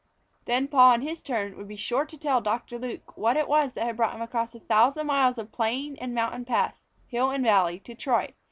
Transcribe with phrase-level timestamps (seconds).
[0.45, 3.73] Then Paul in his turn would be sure to tell Doctor Luke what it was
[3.73, 7.43] that had brought him across a thousand miles of plain and mountain pass, hill and
[7.43, 8.33] valley, to Troy.